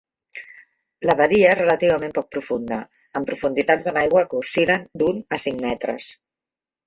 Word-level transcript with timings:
La 1.09 1.15
badia 1.19 1.49
és 1.49 1.57
relativament 1.59 2.15
poc 2.15 2.31
profunda, 2.35 2.79
amb 3.19 3.29
profunditats 3.31 3.87
de 3.89 3.93
l'aigua 3.97 4.25
que 4.31 4.37
oscil·len 4.41 4.87
d'un 5.03 5.23
a 5.37 5.39
cinc 5.47 5.63
metres. 5.69 6.09